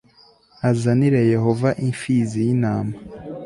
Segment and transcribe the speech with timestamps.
[0.69, 2.95] azanire yehova imfizi y'intama